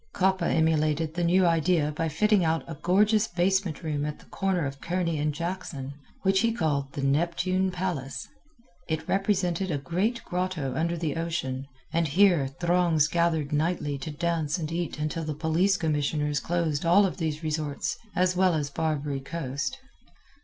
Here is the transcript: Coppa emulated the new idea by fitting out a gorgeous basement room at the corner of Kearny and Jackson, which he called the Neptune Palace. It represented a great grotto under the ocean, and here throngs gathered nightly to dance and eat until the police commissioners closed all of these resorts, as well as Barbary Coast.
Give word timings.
Coppa 0.15 0.45
emulated 0.51 1.13
the 1.13 1.23
new 1.23 1.45
idea 1.45 1.91
by 1.95 2.09
fitting 2.09 2.43
out 2.43 2.63
a 2.67 2.73
gorgeous 2.73 3.27
basement 3.27 3.83
room 3.83 4.03
at 4.03 4.17
the 4.17 4.25
corner 4.25 4.65
of 4.65 4.81
Kearny 4.81 5.19
and 5.19 5.31
Jackson, 5.31 5.93
which 6.23 6.39
he 6.39 6.51
called 6.51 6.93
the 6.93 7.03
Neptune 7.03 7.69
Palace. 7.69 8.27
It 8.87 9.07
represented 9.07 9.69
a 9.69 9.77
great 9.77 10.23
grotto 10.25 10.73
under 10.73 10.97
the 10.97 11.17
ocean, 11.17 11.67
and 11.93 12.07
here 12.07 12.47
throngs 12.47 13.07
gathered 13.07 13.53
nightly 13.53 13.99
to 13.99 14.09
dance 14.09 14.57
and 14.57 14.71
eat 14.71 14.97
until 14.97 15.23
the 15.23 15.35
police 15.35 15.77
commissioners 15.77 16.39
closed 16.39 16.83
all 16.83 17.05
of 17.05 17.17
these 17.17 17.43
resorts, 17.43 17.95
as 18.15 18.35
well 18.35 18.55
as 18.55 18.71
Barbary 18.71 19.19
Coast. 19.19 19.77